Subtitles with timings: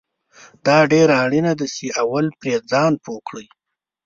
[0.65, 3.45] دا ډیره اړینه ده چې اول پرې ځان پوه کړې